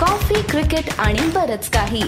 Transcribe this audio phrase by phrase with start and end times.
[0.00, 2.02] Coffee cricket आणि बरच काही.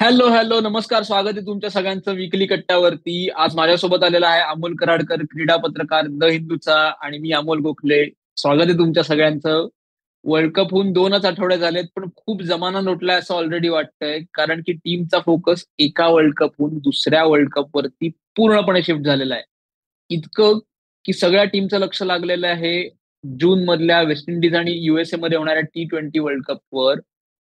[0.00, 3.28] हॅलो हॅलो नमस्कार स्वागत आहे तुमच्या सगळ्यांचं विकली कट्ट्यावरती.
[3.28, 8.04] आज माझ्यासोबत आलेला आहे अमोल कराडकर क्रीडा पत्रकार द हिंदूचा आणि मी अमोल गोखले.
[8.36, 9.68] स्वागत आहे तुमच्या सगळ्यांचं.
[10.24, 14.72] वर्ल्ड कप होऊन दोनच आठवडे झालेत पण खूप जमाना लोटलाय असं ऑलरेडी वाटतंय कारण की
[14.72, 19.44] टीमचा फोकस एका वर्ल्ड कपहून दुसऱ्या वर्ल्ड कप वरती पूर्णपणे शिफ्ट झालेला आहे.
[20.10, 20.58] इतकं
[21.04, 22.95] की सगळ्या टीमचं लक्ष लागलेलं आहे.
[23.24, 27.00] जून मधल्या वेस्ट इंडिज आणि युएसए मध्ये होणाऱ्या टी ट्वेंटी वर्ल्ड कपवर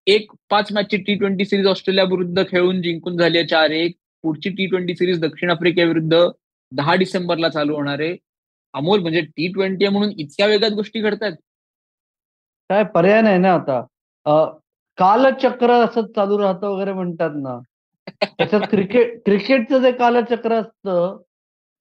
[0.07, 3.95] एक पाच मॅचची टी ट्वेंटी सिरीज ऑस्ट्रेलिया विरुद्ध खेळून जिंकून झाली आहे चार एक.
[4.23, 6.17] पुढची टी ट्वेंटी सिरीज दक्षिण आफ्रिकेविरुद्ध
[6.71, 8.15] दहा डिसेंबरला चालू होणार आहे.
[8.73, 11.31] अमोल म्हणजे टी ट्वेंटी म्हणून इतक्या वेगात गोष्टी घडतात
[12.69, 13.81] काय पर्याय नाही ना आता.
[14.97, 17.59] कालचक्र असं चालू राहतं वगैरे म्हणतात ना.
[18.23, 21.17] त्याच्यात क्रिकेट क्रिकेटचं जे कालचक्र असतं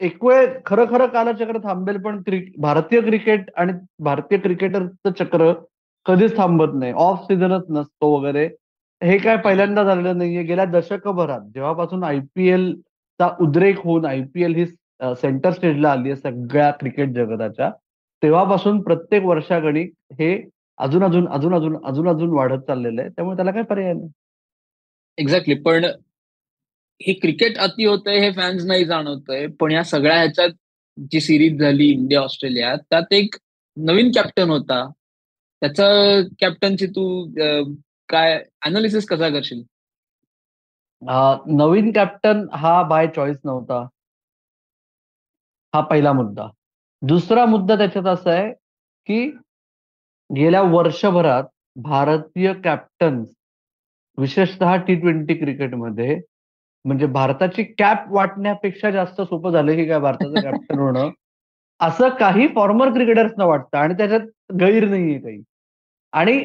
[0.01, 2.21] एक वेळ खरं खरं कालचक्र थांबेल पण
[2.59, 3.73] भारतीय क्रिकेट आणि
[4.05, 5.53] भारतीय क्रिकेटरचं चक्र
[6.07, 6.93] कधीच थांबत नाही.
[6.93, 8.47] ऑफ सीझनच नसतो वगैरे.
[9.03, 10.43] हे काय पहिल्यांदा झालेलं नाहीये.
[10.43, 12.73] गेल्या दशकभरात जेव्हापासून आयपीएल
[13.21, 17.71] चा उद्रेक होऊन आयपीएल ही सेंटर स्टेजला आली आहे सगळ्या क्रिकेट जगताच्या
[18.23, 20.35] तेव्हापासून प्रत्येक वर्षागणिक हे
[20.79, 23.11] अजून अजून अजून अजून अजून अजून वाढत चाललेलं आहे.
[23.11, 24.09] त्यामुळे त्याला काय पर्याय नाही.
[25.19, 25.85] एक्झॅक्टली पण
[27.01, 30.51] हे क्रिकेट अति होतंय हे फॅन्स नाही जाणवतंय पण या सगळ्या ह्याच्यात
[31.11, 33.37] जी सिरीज झाली इंडिया ऑस्ट्रेलिया त्यात एक
[33.77, 34.85] नवीन कॅप्टन होता.
[35.63, 35.85] त्याचा
[36.41, 37.05] कॅप्टनची तू
[38.09, 39.63] काय अनालिसिस कसा करशील?
[41.59, 43.83] नवीन कॅप्टन हा बाय चॉईस नव्हता.
[45.75, 46.47] हा पहिला मुद्दा.
[47.03, 48.53] दुसरा मुद्दा त्याच्यात असा आहे
[49.07, 49.27] की
[50.31, 51.45] गेल्या वर्षभरात
[51.77, 53.29] भारतीय कॅप्टन्स
[54.19, 56.21] विशेषतः टी ट्वेंटी क्रिकेटमध्ये
[56.85, 61.11] म्हणजे भारताची कॅप वाटण्यापेक्षा जास्त सोपं झालं की काय भारताचं कॅप्टन होणं?
[61.81, 64.21] असं काही फॉर्मर क्रिकेटर्सना वाटतं आणि त्याच्यात
[64.61, 65.43] गैर नाहीये काही.
[66.13, 66.39] आणि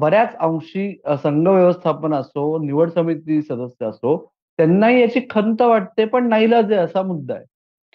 [0.00, 0.90] बऱ्याच अंशी
[1.22, 4.16] संघ व्यवस्थापन असो निवड समिती सदस्य असो
[4.58, 7.44] त्यांनाही याची खंत वाटते पण नाईलाज आहे असा मुद्दा आहे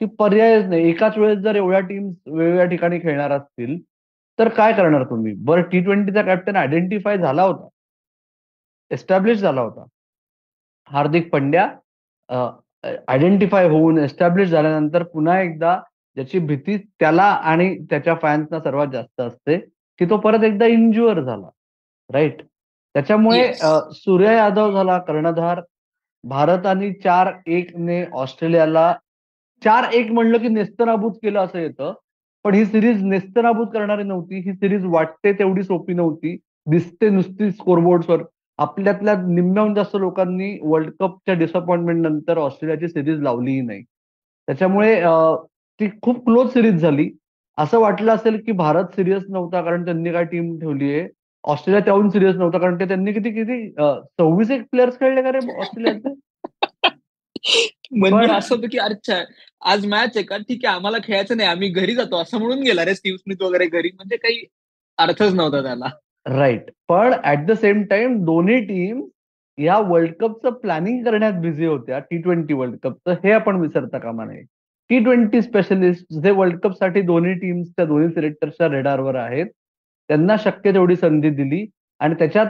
[0.02, 0.90] की पर्यायच नाही.
[0.90, 3.78] एकाच वेळेस जर एवढ्या टीम्स वेगवेगळ्या ठिकाणी खेळणार असतील
[4.40, 5.34] तर काय करणार तुम्ही?
[5.38, 7.68] बरं टी ट्वेंटीचा कॅप्टन आयडेंटिफाय झाला होता.
[8.92, 9.86] एस्टॅब्लिश झाला होता.
[10.92, 11.68] हार्दिक पंड्या
[12.30, 15.80] आयडेंटिफाय होऊन एस्टॅब्लिश झाल्यानंतर पुन्हा एकदा
[16.18, 19.58] ज्याची भीती त्याला आणि त्याच्या फॅन्सना सर्वात जास्त असते
[20.00, 21.48] की तो परत एकदा इंज्युअर झाला.
[22.10, 25.62] राईट त्याच्यामुळे सूर्य यादव झाला कर्णधार.
[26.24, 28.94] भारताने चार एक ने ऑस्ट्रेलियाला
[29.62, 31.94] चार एक म्हणलं की नेस्तनाबूत केलं असं येतं
[32.46, 34.40] पण ही सिरीज नेस्तनाबूत करणारी नव्हती.
[34.40, 36.36] ही सिरीज वाटते तेवढी सोपी नव्हती.
[36.70, 38.24] दिसते नुसती स्कोरबोर्डवर
[38.60, 43.84] आपल्यातल्या निम्म्याहून जास्त लोकांनी वर्ल्ड कपच्या डिसअपॉइंटमेंट नंतर ऑस्ट्रेलियाची सिरीज लावलीही नाही.
[44.48, 44.96] त्याच्यामुळे
[45.80, 47.10] ती खूप क्लोज सिरीज झाली.
[47.58, 51.08] असं वाटलं असेल की भारत सिरियस नव्हता कारण त्यांनी काय टीम ठेवली आहे.
[51.44, 55.60] ऑस्ट्रेलिया त्याहून सिरियस नव्हता कारण ते त्यांनी किती किती सव्वीस एक प्लेयर्स खेळले का रे
[55.60, 56.14] ऑस्ट्रेलियाचे?
[57.92, 59.24] म्हणजे असं होतं की अच्छा
[59.62, 60.38] आज मॅच आहे का?
[60.38, 62.22] ठीक आहे आम्हाला खेळायचं नाही आम्ही घरी जातो.
[62.22, 63.90] असं म्हणून गेला रे स्टीव्ह स्मिथ वगैरे घरी.
[63.96, 64.44] म्हणजे काही
[64.98, 65.90] अर्थच नव्हता त्याला.
[66.28, 69.04] राईट पण ऍट द सेम टाइम दोन्ही टीम
[69.58, 72.00] या वर्ल्ड कपचं प्लॅनिंग करण्यात बिझी होत्या.
[72.00, 74.42] टी ट्वेंटी वर्ल्ड कपचं हे आपण विसरता कामा नये.
[74.90, 79.46] टी ट्वेंटी स्पेशलिस्ट जे वर्ल्ड कपसाठी दोन्ही टीम्सच्या दोन्ही सिलेक्टर्सच्या रेडारवर आहेत.
[80.10, 81.66] त्यांना शक्य तेवढी संधी दिली.
[82.00, 82.46] आणि त्याच्यात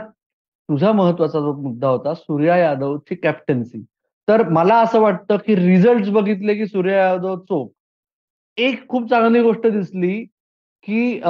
[0.68, 3.84] तुझा महत्त्वाचा जो मुद्दा होता सूर्या यादवची कॅप्टन्सी
[4.28, 7.68] तर मला असं वाटतं की रिझल्ट बघितले की सूर्य यादव चोख
[8.56, 10.24] एक खूप चांगली गोष्ट दिसली
[10.86, 11.20] की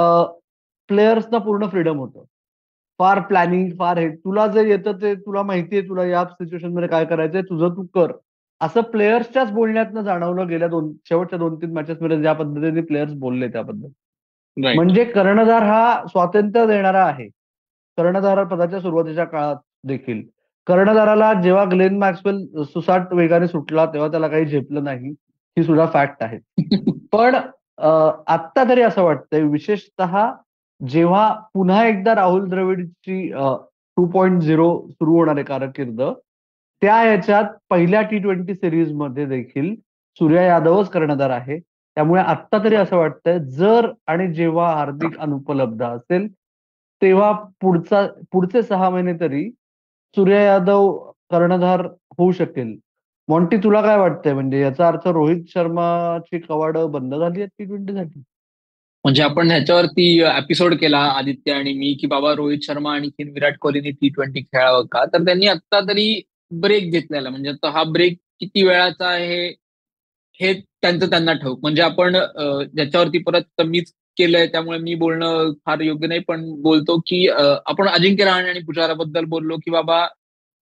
[0.89, 2.23] प्लेयर्सना पूर्ण फ्रीडम होतं.
[2.99, 4.09] फार प्लॅनिंग फार हे.
[4.15, 8.11] तुला जे येतं ते तुला माहितीये तुला या सिच्युएशनमध्ये काय करायचंय तुझं तू कर.
[8.61, 13.47] असं प्लेयर्सच्याच बोलण्यातनं जाणवलं गेल्या दोन शेवटच्या दोन तीन मॅचेस मध्ये ज्या पद्धतीने प्लेयर्स बोलले
[13.47, 17.27] त्याबद्दल म्हणजे कर्णधार हा स्वातंत्र्य देणारा आहे.
[17.97, 20.21] कर्णधार पदाच्या सुरुवातीच्या काळात देखील.
[20.67, 25.09] कर्णधाराला जेव्हा ग्लेन मॅक्सवेल सुसाट वेगाने सुटला तेव्हा त्याला काही झेपलं नाही.
[25.57, 26.39] ही सुद्धा फॅक्ट आहे.
[27.11, 27.35] पण
[28.27, 30.17] आत्ता तरी असं वाटतंय विशेषतः
[30.81, 36.01] जेव्हा पुन्हा एकदा राहुल द्रविडची टू पॉईंट झिरो सुरू होणारे आहे कारकीर्द
[36.81, 39.73] त्या याच्यात पहिल्या टी ट्वेंटी सिरीजमध्ये देखील
[40.19, 41.59] सूर्या यादवच कर्णधार आहे.
[41.97, 46.27] त्यामुळे आत्ता तरी असं वाटतंय जर आणि जेव्हा हार्दिक अनुपलब्ध असेल
[47.01, 49.49] तेव्हा पुढचा पुढचे सहा महिने तरी
[50.17, 50.91] सूर्या यादव
[51.31, 51.85] कर्णधार
[52.17, 52.75] होऊ शकेल.
[53.27, 54.33] मॉन्टी तुला काय वाटतंय?
[54.33, 58.21] म्हणजे याचा अर्थ रोहित शर्माची कवाड बंद झाली आहेत टी ट्वेंटीसाठी
[59.05, 60.05] म्हणजे आपण ह्याच्यावरती
[60.37, 64.85] एपिसोड केला आदित्य आणि मी की बाबा रोहित शर्मा आणि विराट कोहलीने टी ट्वेंटी खेळावं
[64.91, 65.03] का?
[65.13, 66.21] तर त्यांनी आता तरी
[66.61, 69.47] ब्रेक घेतलेला म्हणजे हा ब्रेक किती वेळाचा आहे
[70.39, 71.59] हे त्यांचं त्यांना ठाऊक.
[71.61, 72.13] म्हणजे आपण
[72.75, 78.25] ज्याच्यावरती परत मीच केलंय त्यामुळे मी बोलणं फार योग्य नाही पण बोलतो की आपण अजिंक्य
[78.25, 80.05] रहाणे आणि पुजाराबद्दल बोललो की बाबा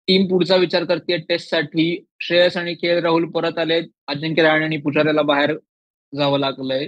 [0.07, 5.21] टीम पुढचा विचार करते टेस्टसाठी श्रेयस आणि के राहुल परत आले अजिंक्य रहाणे आणि पुजाऱ्याला
[5.21, 5.55] बाहेर
[6.13, 6.87] जावं लागलंय.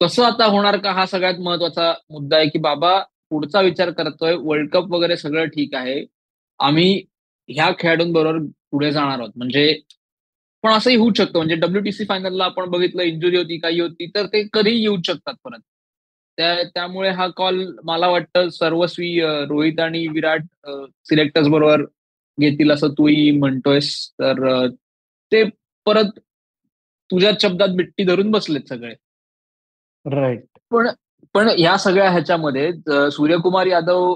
[0.00, 2.98] कसं आता होणार का हा सगळ्यात महत्त्वाचा मुद्दा आहे की बाबा
[3.30, 6.04] पुढचा विचार करतोय वर्ल्ड कप वगैरे सगळं ठीक आहे.
[6.60, 7.02] आम्ही
[7.48, 8.38] ह्या खेळाडूंबरोबर
[8.70, 9.30] पुढे जाणार आहोत.
[9.36, 9.72] म्हणजे
[10.64, 11.38] पण असंही होऊ शकतं.
[11.38, 15.60] म्हणजे डब्ल्यूटीसी फायनलला आपण बघितलं इंजुरी होती काही होती तर ते कधीही येऊ शकतात परत.
[16.38, 20.42] त्या त्यामुळे हा कॉल मला वाटतं सर्वस्वी रोहित आणि विराट
[21.08, 21.82] सिलेक्टर्स बरोबर
[22.38, 23.90] घेतील असं तूही म्हणतोयस.
[24.20, 24.66] तर
[25.32, 25.42] ते
[25.86, 26.18] परत
[27.10, 28.94] तुझ्या शब्दात बिट्टी धरून बसलेत सगळे.
[30.06, 30.88] राईट पण
[31.34, 32.72] पण या सगळ्या ह्याच्यामध्ये
[33.12, 34.14] सूर्यकुमार यादव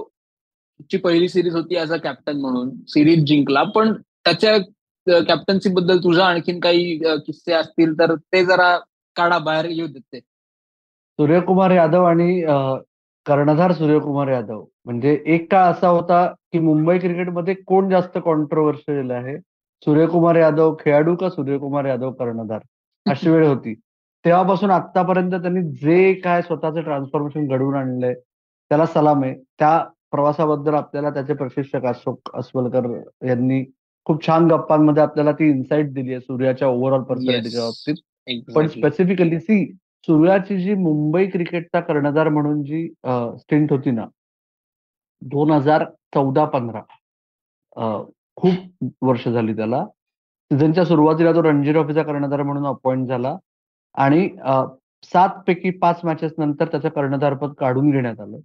[0.91, 3.63] ची पहिली सिरीज होती ऍज अ कॅप्टन म्हणून सिरीज जिंकला.
[3.75, 3.93] पण
[4.25, 4.57] त्याच्या
[5.29, 6.97] कॅप्टन्सी बद्दल तुझा आणखीन काही
[7.27, 8.77] किस्से असतील तर ते जरा
[9.17, 12.41] काढा बाहेर येऊ देते सूर्यकुमार यादव आणि
[13.27, 14.65] कर्णधार सूर्यकुमार यादव.
[14.85, 19.37] म्हणजे एक काळ असा होता की मुंबई क्रिकेटमध्ये कोण जास्त कॉन्ट्रोवर्शियल आहे?
[19.83, 22.61] सूर्यकुमार यादव खेळाडू का सूर्यकुमार यादव कर्णधार?
[23.07, 23.75] अशी वेळ होती.
[24.25, 29.35] तेव्हापासून आतापर्यंत त्यांनी जे काय स्वतःचं ट्रान्सफॉर्मेशन घडवून आणलंय त्याला सलाम आहे.
[29.59, 29.79] त्या
[30.11, 32.87] प्रवासाबद्दल आपल्याला त्याचे प्रशिक्षक अशोक अस्वलकर
[33.27, 33.65] यांनी
[34.07, 37.95] खूप छान गप्पांमध्ये आपल्याला ती इन्साइट दिली आहे सूर्याच्या ओव्हरऑल पर्सनॅलिटीच्या बाबतीत.
[38.55, 39.65] पण स्पेसिफिकली सी
[40.09, 42.87] सूर्याची जी मुंबई क्रिकेटचा कर्णधार म्हणून जी
[43.39, 44.07] स्टिंट होती ना
[45.23, 45.85] दोन हजार
[46.15, 46.81] चौदा पंधरा
[48.37, 49.85] खूप वर्ष झाली त्याला.
[50.51, 53.37] सीझनच्या सुरुवातीला तो रणजी ट्रॉफीचा कर्णधार म्हणून अपॉइंट झाला.
[53.95, 54.29] आणि
[55.05, 58.39] सात पैकी पाच मॅचेस नंतर त्याचं कर्णधारपद काढून घेण्यात आलं.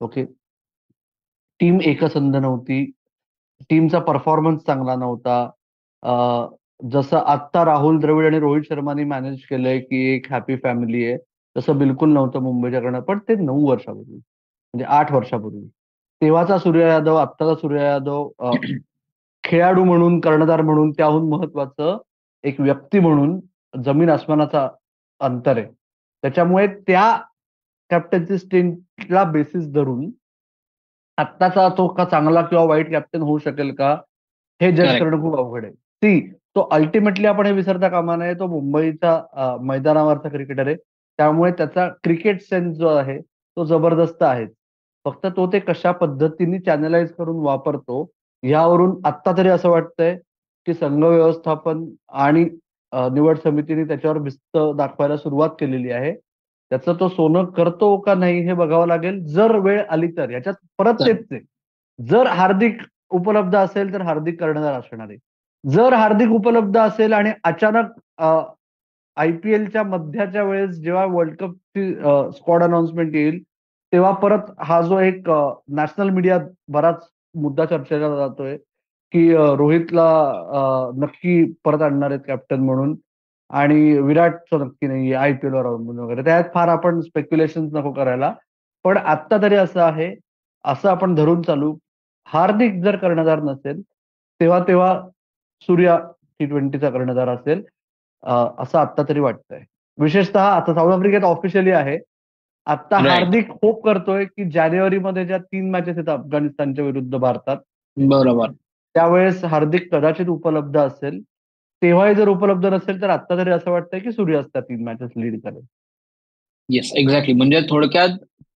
[0.00, 0.24] ओके?
[1.60, 2.84] टीम एकसंध नव्हती.
[3.70, 5.46] टीमचा परफॉर्मन्स चांगला नव्हता.
[6.92, 11.16] जसं आत्ता राहुल द्रविड आणि रोहित शर्मानी मॅनेज केलंय की एक हॅपी फॅमिली आहे.
[11.56, 15.66] तसं बिलकुल नव्हतं मुंबईच्याकडनं पण ते नऊ वर्षापूर्वी म्हणजे आठ वर्षापूर्वी.
[16.22, 18.28] तेव्हाचा सूर्य यादव आत्ताचा सूर्य यादव
[19.44, 21.98] खेळाडू म्हणून कर्णधार म्हणून त्याहून महत्वाचं
[22.44, 23.38] एक व्यक्ती म्हणून
[23.74, 24.68] जमीन आसमानाचा
[25.20, 25.66] अंतर आहे.
[26.22, 27.16] त्याच्यामुळे त्या
[27.90, 30.10] कॅप्टनची स्टिंटला बेसिस धरून
[31.18, 33.92] आत्ताचा तो का चांगला किंवा वाईट कॅप्टन होऊ शकेल का
[34.60, 35.72] हे जज करणं खूप अवघड आहे.
[35.72, 36.20] ती
[36.56, 40.76] तो अल्टिमेटली आपण हे विसरता कामा नये तो मुंबईचा मैदानावरचा क्रिकेटर आहे.
[41.18, 44.46] त्यामुळे त्याचा क्रिकेट सेन्स जो आहे तो जबरदस्त आहे.
[45.04, 48.06] फक्त तो ते कशा पद्धतीने चॅनलाइज करून वापरतो
[48.42, 50.16] यावरून आत्ता तरी असं वाटतंय
[50.66, 52.44] की संघ व्यवस्थापन आणि
[53.12, 56.14] निवड समितीने त्याच्यावर भिस्त दाखवायला सुरुवात केलेली आहे.
[56.70, 59.24] त्याचं तो सोनं करतो का नाही हे बघावं लागेल.
[59.26, 60.30] जर वेळ आली तर.
[60.30, 61.40] याच्यात परत तेच आहे.
[61.98, 62.78] जर हार्दिक
[63.10, 65.16] उपलब्ध असेल तर हार्दिक कर्णधार असणार आहे.
[65.64, 68.22] जर हार्दिक उपलब्ध असेल आणि अचानक
[69.16, 71.92] आय पी एलच्या मध्याच्या वेळेस जेव्हा वर्ल्ड कपची
[72.38, 73.42] स्क्वॉड अनाउन्समेंट येईल
[73.92, 75.28] तेव्हा परत हा जो एक
[75.70, 76.38] नॅशनल मीडिया
[76.68, 78.56] बराच मुद्दा चर्चेला जातोय.
[79.14, 80.06] की रोहितला
[80.96, 82.94] नक्की परत आणणार आहेत कॅप्टन म्हणून.
[83.50, 86.22] आणि विराटचं नक्की नाही आय पी एलवर अवलंबून वगैरे.
[86.24, 88.32] त्यात फार आपण स्पेक्युलेशन नको करायला.
[88.84, 90.14] पण आत्ता तरी असं आहे
[90.64, 91.74] असं आपण धरून चालू.
[92.28, 93.80] हार्दिक जर कर्णधार नसेल
[94.40, 95.00] तेव्हा तेव्हा
[95.62, 95.98] सूर्या
[96.38, 97.62] टी ट्वेंटीचा कर्णधार असेल
[98.58, 99.60] असं आत्ता तरी वाटतंय.
[99.98, 101.98] विशेषतः आता साऊथ आफ्रिकेत ऑफिशियली आहे.
[102.66, 107.56] आता हार्दिक होप करतोय की जानेवारीमध्ये ज्या तीन मॅचेस आहेत अफगाणिस्तानच्या विरुद्ध भारतात
[107.96, 108.50] बरोबर.
[108.94, 111.20] त्यावेळेस हार्दिक कदाचित उपलब्ध असेल.
[111.82, 115.40] तेव्हाही जर उपलब्ध नसेल तर आता तरी असं वाटतंय की सूर्य असतात तीन मॅचेस लीड
[115.40, 115.64] करेल
[116.68, 118.08] येस एक्झॅक्टली म्हणजे थोडक्यात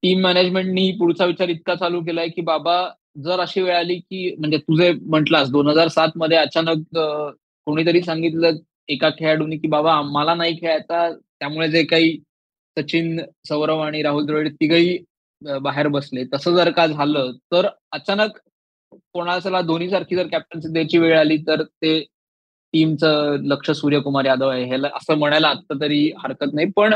[0.02, 2.76] टीम मॅनेजमेंटनी पुढचा विचार इतका चालू केलाय की बाबा
[3.24, 6.96] जर अशी वेळ आली की म्हणजे तुझे म्हटलास दोन हजार सात मध्ये अचानक
[7.66, 8.56] कोणीतरी सांगितलं
[8.88, 12.16] एका खेळाडूनी की बाबा आम्हाला नाही खेळायचा त्यामुळे जे काही
[12.76, 13.18] सचिन
[13.48, 14.98] सौरव आणि राहुल द्रविड तिघही
[15.42, 16.24] बाहेर बसले.
[16.34, 18.38] तसं जर का झालं तर अचानक
[19.14, 21.98] कोणाला दोन्ही सारखी जर कॅप्टन्सी द्यायची वेळ आली तर ते
[22.74, 24.64] टीमचं लक्ष सूर्यकुमार यादव आहे.
[24.66, 26.70] ह्याला असं म्हणायला आता तरी हरकत नाही.
[26.76, 26.94] पण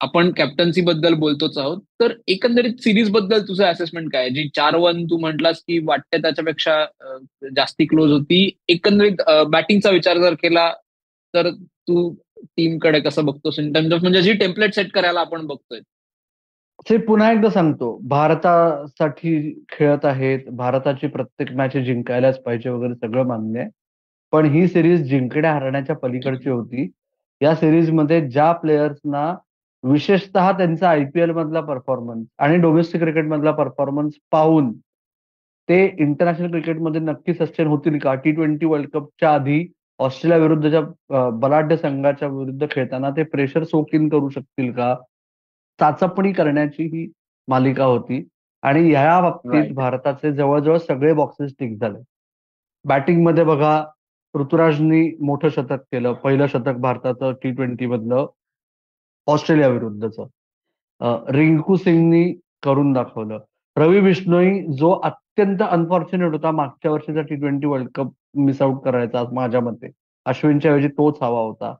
[0.00, 1.78] आपण कॅप्टन्सी बद्दल बोलतोच आहोत.
[2.00, 6.84] तर एकंदरीत सिरीजबद्दल तुझं असेसमेंट काय जी चार वन तू म्हटलास की वाटते त्याच्यापेक्षा
[7.56, 8.48] जास्ती क्लोज होती.
[8.68, 10.72] एकंदरीत बॅटिंगचा विचार जर केला
[11.34, 11.50] तर
[11.88, 12.08] तू
[12.56, 13.58] टीमकडे कसं बघतोस?
[13.58, 15.80] इन टर्म्स ऑफ म्हणजे जी टेम्पलेट सेट करायला आपण बघतोय.
[16.86, 17.98] ते पुन्हा एकदा सांगतो.
[18.08, 19.32] भारतासाठी
[19.72, 23.68] खेळत आहेत भारताची प्रत्येक मॅच जिंकायलाच पाहिजे वगैरे सगळं मान्य आहे.
[24.32, 26.88] पण ही सिरीज जिंकण्या हरण्याच्या पलीकडची होती.
[27.40, 29.32] या सिरीजमध्ये ज्या प्लेयर्सना
[29.84, 34.72] विशेषतः त्यांचा आयपीएल मधला परफॉर्मन्स आणि डोमेस्टिक क्रिकेट मधला परफॉर्मन्स पाहून
[35.68, 38.14] ते इंटरनॅशनल क्रिकेटमध्ये नक्की सस्टेन होतील का?
[38.14, 39.66] टी ट्वेंटी वर्ल्ड कपच्या आधी
[40.00, 44.94] ऑस्ट्रेलिया विरुद्धच्या बलाढ्य संघाच्या विरुद्ध खेळताना ते प्रेशर सोक इन करू शकतील का?
[45.80, 47.10] चाचपणी करण्याची ही
[47.48, 48.26] मालिका होती.
[48.62, 49.74] आणि ह्या बाबतीत.
[49.74, 51.98] भारताचे जवळजवळ सगळे बॉक्सेस टिक झाले.
[52.84, 53.84] बॅटिंगमध्ये बघा
[54.34, 56.12] ऋतुराजनी मोठं शतक केलं.
[56.12, 58.26] पहिलं शतक भारताचं टी ट्वेंटी मधलं
[59.26, 60.26] ऑस्ट्रेलिया विरुद्धचं.
[61.32, 62.32] रिंकू सिंगनी
[62.62, 63.38] करून दाखवलं.
[63.76, 69.22] रवी बिश्नोई जो अत्यंत अनफॉर्च्युनेट होता मागच्या वर्षीचा T twenty world cup miss out करायचा
[69.32, 69.90] माझ्या मते.
[70.26, 71.74] अश्विनच्या ऐवजी तोच हवा होता.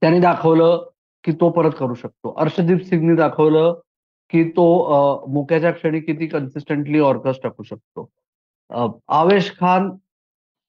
[0.00, 0.88] त्यांनी दाखवलं
[1.26, 2.30] की तो परत करू शकतो.
[2.38, 3.78] अर्षदीप सिंगनी दाखवलं
[4.30, 4.66] की तो
[5.32, 8.08] मुक्याच्या क्षणी किती कन्सिस्टंटली ऑर्कस टाकू शकतो.
[9.08, 9.90] आवेश खान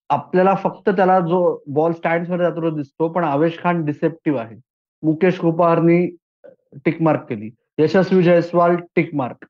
[0.10, 4.56] आपल्याला फक्त त्याला जो बॉल स्टँडमध्ये जातो दिसतो पण आवेश खान डिसेप्टिव्ह आहे.
[5.04, 6.06] मुकेश कुपारनी
[6.86, 7.50] टिक मार्क केली.
[7.80, 9.46] यशस्वी जयस्वाल टिक मार्क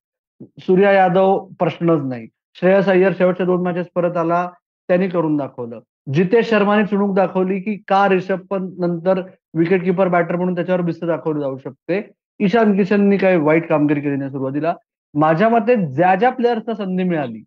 [0.60, 2.28] सूर्या यादव प्रश्नच नाही.
[2.56, 4.50] श्रेयस अय्यर शेवटच्या दोन मॅचेस परत आला
[4.90, 5.80] त्यांनी करून दाखवलं.
[6.08, 9.22] जितेश शर्माने चुणूक दाखवली की का रिषभ पंत नंतर
[9.58, 12.02] विकेट किपर बॅटर म्हणून त्याच्यावर भिस्त दाखवली जाऊ शकते?
[12.40, 14.74] ईशान किशननी काही वाईट कामगिरी केली नाही सुरुवातीला.
[15.14, 17.44] माझ्या मते ज्या ज्या प्लेयर्सना संधी मिळाली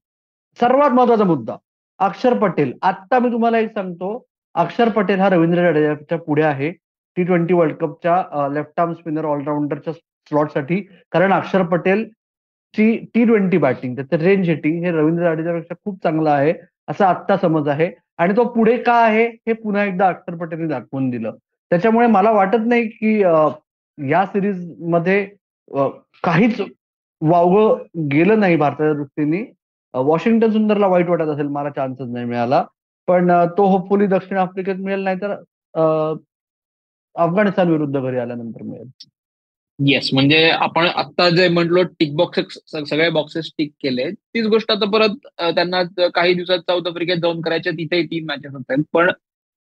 [0.59, 1.57] सर्वात महत्त्वाचा मुद्दा
[2.01, 2.73] अक्षर पटेल.
[2.83, 4.25] आत्ता मी तुम्हाला एक सांगतो
[4.55, 6.71] अक्षर पटेल हा रवींद्र जडेजाच्या पुढे आहे.
[7.17, 10.81] टी ट्वेंटी वर्ल्ड कपच्या लेफ्ट आर्म स्पिनर ऑलराऊंडरच्या स्लॉटसाठी
[11.13, 12.05] कारण अक्षर पटेल
[12.75, 16.53] ची टी ट्वेंटी बॅटिंग त्याचं रेंज हिटिंग हे रवींद्र जाडेजापेक्षा खूप चांगलं आहे
[16.89, 17.91] असा आत्ता समज आहे.
[18.21, 21.37] आणि तो पुढे का आहे हे पुन्हा एकदा अख्तर पटेलने दाखवून दिलं.
[21.71, 23.19] त्याच्यामुळे मला वाटत नाही की
[23.99, 25.25] या सिरीजमध्ये
[26.25, 26.61] काहीच
[27.23, 29.43] वावगं गेलं नाही भारताच्या दृष्टीने.
[29.95, 32.65] वॉशिंग्टन सुंदरला वाईट वाटत असेल मला चान्सच नाही मिळाला.
[33.09, 35.33] पण तो होपफुली दक्षिण आफ्रिकेत मिळेल नाही तर
[37.17, 38.89] अफगाणिस्तान विरुद्ध घरी आल्यानंतर मिळेल.
[39.81, 42.59] येस म्हणजे आपण आता जे म्हटलो टिक बॉक्सेस
[42.89, 44.11] सगळे बॉक्सेस टिक केले.
[44.11, 45.83] तीच गोष्ट आता परत त्यांना
[46.15, 49.11] काही दिवसात साऊथ आफ्रिकेत जाऊन करायच्या तिथेही तीन मॅचेस असतात पण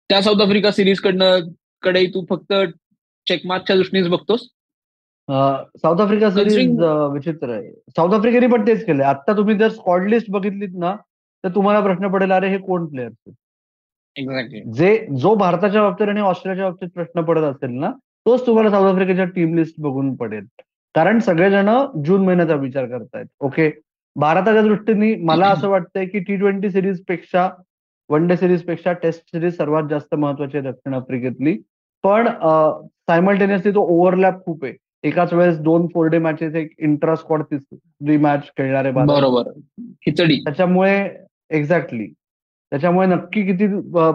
[0.10, 1.50] त्या साऊथ आफ्रिका सिरीज कडनं
[1.84, 2.54] कडे तू फक्त
[3.28, 4.48] चेकमार्कच्या दृष्टीनेच बघतोस?
[5.30, 6.80] साऊथ आफ्रिका सिरीज
[7.14, 7.72] विचित्र आहे.
[7.96, 9.06] साऊथ आफ्रिकेने पण तेच केलंय.
[9.06, 10.96] आता तुम्ही जर स्क्वॉड लिस्ट बघितलीत ना
[11.44, 13.34] तर तुम्हाला प्रश्न पडेल अरे हे कोण प्लेयर्स
[14.16, 17.92] एक्झॅक्टली जे जो भारताच्या बाबतीत आणि ऑस्ट्रेलियाच्या बाबतीत प्रश्न पडत असेल ना
[18.30, 20.46] तोच तुम्हाला साऊथ आफ्रिकेच्या टीम लिस्ट बघून पडेल.
[20.96, 21.70] कारण सगळेजण
[22.06, 23.26] जून महिन्याचा विचार करतायत.
[23.40, 23.70] ओके
[24.16, 27.50] भारताच्या दृष्टीने मला असं वाटतंय की टी ट्वेंटी सिरीजपेक्षा
[28.10, 31.58] वन डे सिरीजपेक्षा टेस्ट सिरीज सर्वात जास्त महत्वाची आहे दक्षिण आफ्रिकेतली.
[32.04, 32.28] पण
[32.84, 34.74] सायमल्टेनियसली तो ओव्हरलॅप खूप आहे.
[35.04, 38.92] एकाच वेळेस दोन फोर डे मॅचेस एक इंट्रा स्क्वॉड तिसरी मॅच खेळणारे.
[38.92, 39.50] बरोबर.
[40.06, 40.36] खिचडी.
[40.36, 41.10] त्याच्यामुळे
[41.50, 42.08] एक्झॅक्टली
[42.72, 43.68] त्याच्यामुळे नक्की किती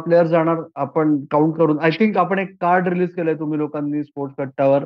[0.03, 1.79] प्लेयर जाणार आपण काउंट करून.
[1.79, 4.85] आय थिंक आपण एक कार्ड रिलीज केलंय तुम्ही लोकांनी स्पोर्ट्स कट्ट्यावर.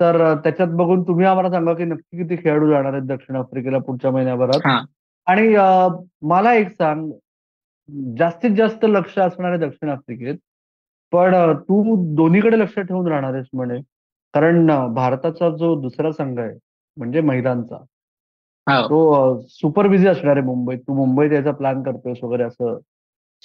[0.00, 4.10] तर त्याच्यात बघून तुम्ही आम्हाला सांगा की नक्की किती खेळाडू जाणार आहेत दक्षिण आफ्रिकेला पुढच्या
[4.10, 4.60] महिन्याभरात.
[5.26, 5.54] आणि
[6.28, 7.10] मला एक सांग.
[8.18, 10.34] जास्तीत जास्त लक्ष असणार आहे दक्षिण आफ्रिकेत
[11.12, 13.80] पण तू दोन्हीकडे लक्ष ठेवून राहणार आहेस म्हणे.
[14.34, 16.58] कारण भारताचा जो दुसरा संघ आहे
[16.96, 17.76] म्हणजे महिलांचा
[18.68, 18.80] हा.
[18.82, 20.78] तो सुपर बिझी असणार आहे मुंबईत.
[20.78, 22.78] तू मुंबईत यायचा प्लॅन करतोयस वगैरे असं.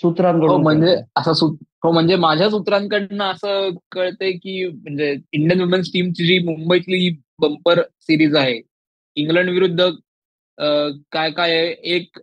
[0.01, 1.03] सूत्रांकडून म्हणजे कळतंय.
[1.31, 7.09] असं हो म्हणजे माझ्या सूत्रांकडनं असं कळतंय की म्हणजे इंडियन वुमेन्स टीमची जी मुंबईतली
[7.41, 8.59] बंपर सिरीज आहे
[9.17, 9.89] इंग्लंड विरुद्ध
[11.11, 11.67] काय काय आहे?
[11.95, 12.19] एक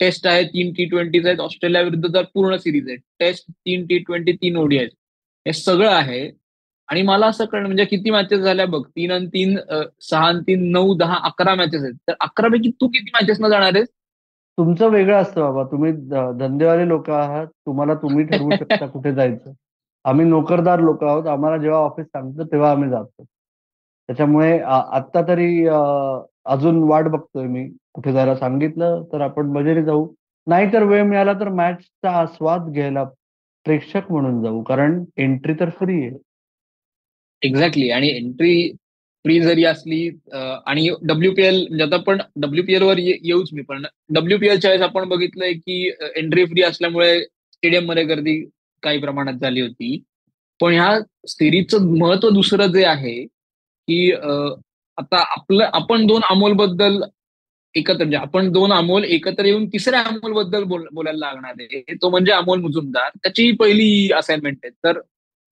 [0.00, 1.40] टेस्ट आहे तीन टी ट्वेंटीज आहेत.
[1.40, 2.96] ऑस्ट्रेलिया विरुद्ध तर पूर्ण सिरीज आहे.
[3.20, 4.90] टेस्ट तीन टी ट्वेंटी तीन ओडी आहेत.
[5.46, 6.30] हे सगळं आहे.
[6.88, 8.82] आणि मला असं कळलं म्हणजे किती मॅचेस झाल्या बघ?
[8.86, 9.56] तीन आणि तीन
[10.02, 11.94] सहा आणि तीन नऊ दहा अकरा मॅचेस आहेत.
[12.08, 13.88] तर अकरा पैकी तू किती मॅचेस न जाणार आहेस?
[14.58, 15.62] तुमचं वेगळं असतं बाबा.
[15.64, 15.92] तुम्ही
[16.40, 17.46] धंदेवाले लोक आहात.
[17.66, 19.52] तुम्हाला तुम्ही ठरवू शकता कुठे जायचं.
[20.04, 21.26] आम्ही नोकरदार लोक आहोत.
[21.26, 23.24] आम्हाला जेव्हा ऑफिस सांगतं तेव्हा आम्ही जातो.
[24.08, 25.66] त्याच्यामुळे आत्ता तरी
[26.46, 27.68] अजून वाट बघतोय मी.
[27.94, 30.08] कुठे जायला सांगितलं तर आपण बजेरी जाऊ.
[30.46, 33.04] नाहीतर वेळ मिळाला तर मॅचचा आस्वाद घ्यायला
[33.66, 34.62] प्रेक्षक म्हणून जाऊ.
[34.62, 36.18] कारण एंट्री तर फ्री आहे.
[37.42, 38.72] एक्झॅक्टली आणि एंट्री
[39.24, 43.84] फ्री जरी असली आणि डब्ल्यूपीएल म्हणजे आता पण डब्ल्यूपीएल वर येऊच मी पण
[44.14, 48.38] डब्ल्यूपीएलच्या वेळेस आपण बघितलंय की एंट्री फ्री असल्यामुळे स्टेडियममध्ये गर्दी
[48.82, 49.98] काही प्रमाणात झाली होती.
[50.60, 50.98] पण ह्या
[51.28, 57.00] सिरीजचं महत्त्व दुसरं जे आहे की आता आपलं आपण दोन अमोलबद्दल
[57.74, 62.60] एकत्र म्हणजे आपण दोन अमोल एकत्र येऊन तिसऱ्या अमोलबद्दल बोलायला लागणार आहे तो म्हणजे अमोल
[62.60, 63.10] मुजुमदार.
[63.22, 64.70] त्याची पहिली असाइनमेंट आहे.
[64.84, 64.98] तर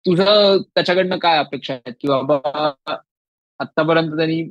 [0.06, 1.94] तुझं त्याच्याकडनं काय अपेक्षा आहेत?
[2.02, 2.94] की बाबा
[3.62, 4.42] आतापर्यंत त्यांनी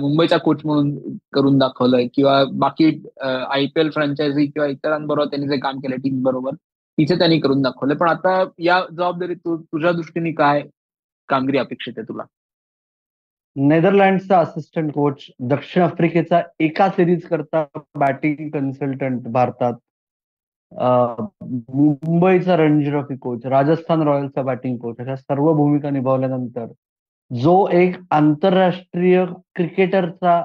[0.00, 2.86] मुंबईचा कोच म्हणून करून दाखवलंय किंवा बाकी
[3.20, 6.54] आय पी एल फ्रँचायझी किंवा इतरांबरोबर त्यांनी जे काम केलं टीम बरोबर
[6.98, 7.96] तिथे त्यांनी करून दाखवलंय.
[7.96, 10.62] पण आता या जबाबदारीत तू तुझ्या दृष्टीने काय
[11.28, 12.22] कामगिरी अपेक्षित आहे तुला?
[13.56, 17.64] नेदरलँडचा असिस्टंट कोच दक्षिण आफ्रिकेचा एका सिरीज करता
[17.98, 19.74] बॅटिंग कन्सल्टंट भारतात.
[20.72, 26.66] मुंबईचा रणजी ट्रॉफी कोच राजस्थान रॉयल्सचा बॅटिंग कोच अशा सर्व भूमिका निभावल्यानंतर
[27.32, 30.42] जो एक आंतरराष्ट्रीय क्रिकेटरचा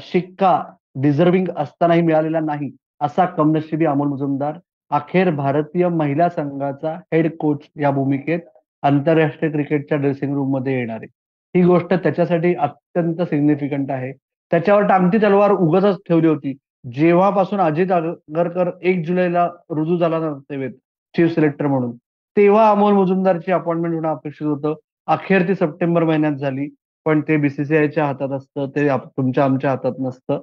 [0.00, 0.62] शिक्का
[0.94, 4.58] डिझर्विंग असतानाही मिळालेला नाही असा कमनशिबी अमोल मुजुमदार
[4.90, 8.40] अखेर भारतीय महिला संघाचा हेड कोच या भूमिकेत
[8.82, 11.06] आंतरराष्ट्रीय क्रिकेटच्या ड्रेसिंग रूममध्ये येणार आहे.
[11.54, 14.12] ही गोष्ट त्याच्यासाठी अत्यंत सिग्निफिकंट आहे.
[14.50, 16.56] त्याच्यावर टांगती तलवार उगतच ठेवली होती.
[16.92, 20.70] जेव्हापासून अजित आगरकर एक जुलैला रुजू झाला सेवेत
[21.16, 21.96] चीफ सिलेक्टर म्हणून.
[22.36, 24.74] तेव्हा अमोल मुजुमदारची अपॉइंटमेंट होणं अपेक्षित होतं.
[25.08, 26.68] अखेर ती सप्टेंबर महिन्यात झाली
[27.06, 30.42] पण ते बीसीसीआयच्या हातात असतं ते तुमच्या आमच्या हातात नसतं.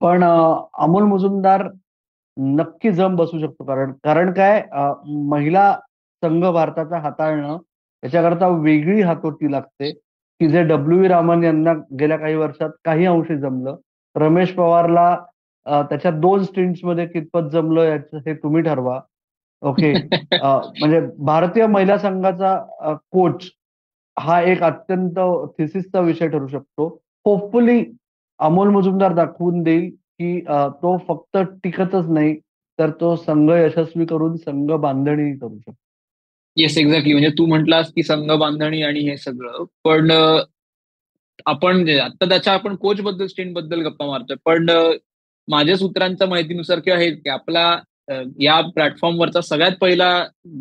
[0.00, 1.66] पण अमोल मुजुमदार
[2.36, 4.62] नक्की जम बसू शकतो कारण कारण काय
[5.30, 5.72] महिला
[6.22, 7.56] संघ भारताचा हाताळणं
[8.02, 13.76] याच्याकरता वेगळी हातोटी लागते की जे डब्ल्यू रामन यांना गेल्या काही वर्षात काही अंशी जमलं.
[14.16, 15.14] रमेश पवारला
[15.66, 19.00] त्याच्या दोन स्टिंट्समध्ये कितपत जमलं याचं हे तुम्ही ठरवा.
[19.62, 19.92] ओके.
[19.92, 22.56] म्हणजे भारतीय महिला संघाचा
[23.12, 23.48] कोच
[24.16, 25.18] हा एक अत्यंत
[25.58, 26.86] थिसिसचा विषय ठरू शकतो.
[27.26, 27.84] होपफुली
[28.40, 30.40] अमोल मुजुमदार दाखवून देईल की
[30.82, 32.34] तो फक्त टिकतच नाही
[32.78, 35.76] तर तो संघ यशस्वी करून संघ बांधणी करू शकतो.
[36.56, 40.10] येस एक्झॅक्टली म्हणजे तू म्हटलास की संघ बांधणी आणि हे सगळं पण
[41.46, 44.70] आपण आता त्याच्या आपण कोच बद्दल स्टेन बद्दल गप्पा मारतोय पण
[45.48, 47.78] माझ्या सूत्रांच्या माहितीनुसार किंवा हे की आपला
[48.40, 50.08] या प्लॅटफॉर्मवरचा सगळ्यात पहिला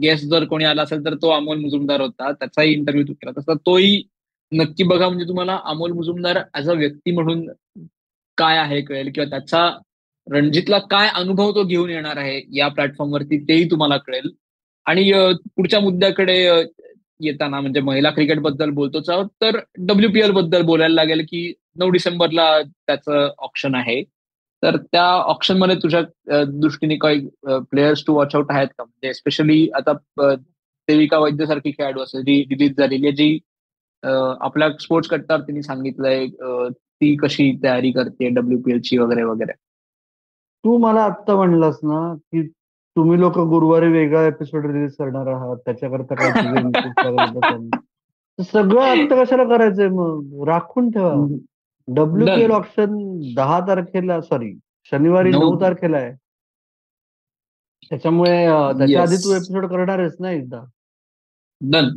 [0.02, 2.32] गेस्ट जर कोणी आला असेल तर तो अमोल मुजुमदार होता.
[2.32, 3.54] त्याचाही इंटरव्ह्यू तू केला तसा.
[3.66, 4.02] तोही
[4.52, 7.48] नक्की बघा म्हणजे तुम्हाला अमोल मुजुमदार ऍज अ व्यक्ती म्हणून
[8.38, 9.70] काय आहे कळेल किंवा त्याचा
[10.28, 14.30] रणजितला काय अनुभव तो घेऊन येणार आहे या प्लॅटफॉर्मवरती तेही तुम्हाला कळेल.
[14.86, 15.12] आणि
[15.56, 16.38] पुढच्या मुद्द्याकडे
[17.20, 22.46] येताना म्हणजे महिला क्रिकेटबद्दल बोलतोच आहोत तर डब्ल्यू पी एलबद्दल बोलायला लागेल की नऊ डिसेंबरला
[22.62, 24.02] त्याचं ऑप्शन आहे.
[24.64, 28.84] तर त्या ऑप्शनमध्ये तुझ्या दृष्टीने काही प्लेयर्स टू वॉच आउट आहेत का?
[28.84, 29.94] म्हणजे स्पेशली आता
[30.88, 33.40] देविका वैद्य सारखी खेळाडू असेल जी रिलीज झालेली आहे जी
[34.42, 36.28] आपल्या स्पोर्ट्स कट्टावर तिने सांगितलंय
[36.74, 39.52] ती कशी तयारी करते डब्ल्यू पी ची वगैरे वगैरे.
[40.64, 42.48] तू मला आत्ता म्हणलास ना की
[42.96, 46.32] तुम्ही लोक गुरुवारी वेगळा एपिसोड रिलीज करणार आहात त्याच्याकरता काय
[48.44, 50.48] सगळं आता कशाला करायचंय मग?
[50.48, 51.38] राखून ठेवा.
[51.88, 52.96] डब्ल्यू पी एल ऑप्शन
[53.36, 54.54] दहा तारखेला सॉरी
[54.92, 55.60] शनिवारी नऊ.
[55.62, 56.12] तारखेला आहे.
[57.90, 58.46] त्याच्यामुळे
[58.78, 60.64] त्याच्या आधी तू एपिसोड करणार आहेस ना एकदा?
[61.62, 61.90] डन.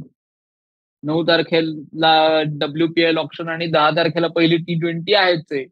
[1.03, 5.65] नऊ तारखेला डब्ल्यू पी एल ऑप्शन आणि दहा तारखेला पहिली टी ट्वेंटी आहेच आहे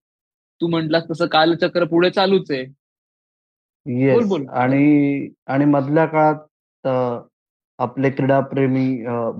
[0.60, 2.64] तू म्हटलास तसं कालचक्र पुढे चालूच आहे.
[4.54, 6.86] आणि आणि मधल्या काळात
[7.78, 8.86] आपले क्रीडाप्रेमी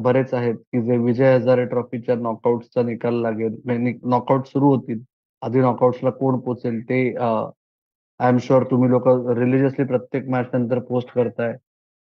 [0.02, 3.56] बरेच आहेत की जे विजय हजारे ट्रॉफीच्या नॉकआउटचा निकाल लागेल
[4.04, 5.00] नॉकआउट सुरू होतील.
[5.42, 11.10] आधी नॉकआउटला कोण पोचेल ते आय एम शुअर तुम्ही लोक रिलिजियसली प्रत्येक मॅच नंतर पोस्ट
[11.14, 11.54] करताय.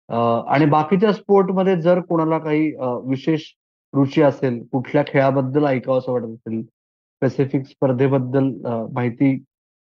[0.10, 2.70] आणि बाकीच्या स्पोर्टमध्ये जर कोणाला काही
[3.10, 3.44] विशेष
[3.94, 8.50] रुची असेल कुठल्या खेळाबद्दल ऐकावं असं वाटत असेल स्पेसिफिक स्पर्धेबद्दल
[8.94, 9.34] माहिती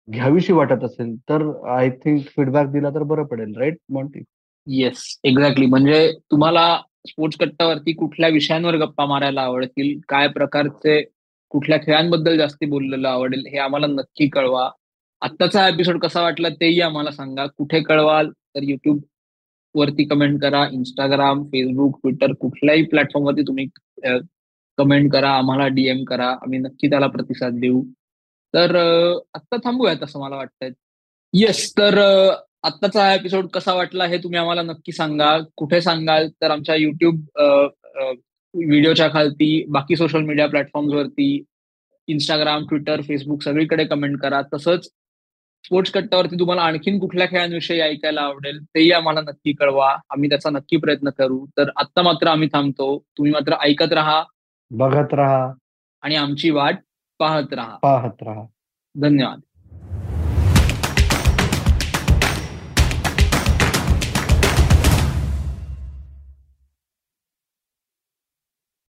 [0.07, 4.23] घ्यावीशी वाटत असेल तर आय थिंक फीडबॅक दिला तर बरं पडेल राईट मॉन्टी
[4.67, 9.99] येस एक्झॅक्टली म्हणजे तुम्हाला स्पोर्ट्स कट्टावरती कुठल्या विषयांवर गप्पा मारायला आवडतील?
[10.09, 11.05] काय प्रकारचे
[11.49, 13.47] कुठल्या खेळांबद्दल जास्ती बोललेलं आवडेल?
[13.47, 14.69] हे आम्हाला नक्की कळवा.
[15.21, 17.45] आत्ताचा एपिसोड कसा वाटला तेही आम्हाला सांगा.
[17.45, 18.29] कुठे कळवाल?
[18.29, 18.99] तर युट्यूब
[19.75, 20.67] वरती कमेंट करा.
[20.71, 23.67] इंस्टाग्राम फेसबुक ट्विटर कुठल्याही प्लॅटफॉर्मवरती तुम्ही
[24.77, 25.31] कमेंट करा.
[25.31, 26.29] आम्हाला डीएम करा.
[26.29, 27.83] आम्ही नक्की त्याला प्रतिसाद देऊ.
[28.53, 28.75] तर
[29.33, 30.69] आत्ता थांबूयात असं मला वाटतंय.
[31.33, 31.99] येस तर
[32.63, 35.37] आत्ताचा हा एपिसोड कसा वाटला हे तुम्ही आम्हाला नक्की सांगा.
[35.55, 36.27] कुठे सांगाल?
[36.41, 37.15] तर आमच्या युट्यूब
[38.53, 41.43] व्हिडिओच्या खालती बाकी सोशल मीडिया प्लॅटफॉर्मवरती
[42.07, 44.41] इंस्टाग्राम ट्विटर फेसबुक सगळीकडे कमेंट करा.
[44.53, 44.85] तसंच
[45.65, 49.95] स्पोर्ट्स कट्टावरती तुम्हाला आणखीन कुठल्या खेळांविषयी ऐकायला आवडेल तेही आम्हाला नक्की कळवा.
[50.09, 51.45] आम्ही त्याचा नक्की प्रयत्न करू.
[51.57, 53.03] तर आत्ता मात्र आम्ही थांबतो.
[53.17, 54.23] तुम्ही मात्र ऐकत राहा.
[54.71, 55.53] बघत राहा.
[56.01, 56.77] आणि आमची वाट
[57.19, 57.77] पाहत राहा.
[57.81, 58.45] पाहत राहा.
[58.95, 59.39] धन्यवाद.